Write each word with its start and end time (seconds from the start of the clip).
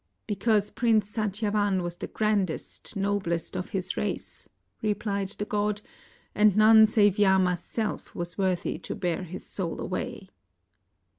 "Because 0.25 0.71
Prince 0.71 1.11
Satyavan 1.15 1.83
was 1.83 1.97
the 1.97 2.07
grandest, 2.07 2.95
noblest 2.95 3.55
of 3.55 3.69
his 3.69 3.95
race," 3.95 4.49
replied 4.81 5.29
the 5.37 5.45
god, 5.45 5.81
"and 6.33 6.57
none 6.57 6.87
save 6.87 7.19
Yama's 7.19 7.59
self 7.61 8.15
was 8.15 8.35
worthy 8.35 8.79
to 8.79 8.95
bear 8.95 9.21
his 9.21 9.45
soul 9.45 9.79
away." 9.79 10.29